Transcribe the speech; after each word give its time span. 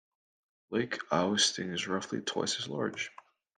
Lake 0.71 0.97
Awosting 1.11 1.71
is 1.71 1.87
roughly 1.87 2.21
twice 2.21 2.57
as 2.57 2.67
large. 2.67 3.11